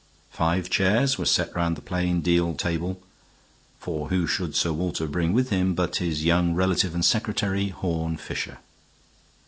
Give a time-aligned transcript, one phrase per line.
[0.31, 2.99] Five chairs were set round the plain deal table,
[3.79, 8.17] for who should Sir Walter bring with him but his young relative and secretary, Horne
[8.17, 8.57] Fisher.